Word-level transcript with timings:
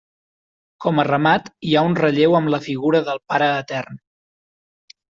Com 0.85 1.01
a 1.03 1.05
remat 1.07 1.51
hi 1.69 1.77
ha 1.81 1.85
un 1.91 1.99
relleu 2.01 2.39
amb 2.41 2.53
la 2.57 2.63
figura 2.71 3.05
del 3.13 3.25
Pare 3.31 3.55
Etern. 3.63 4.05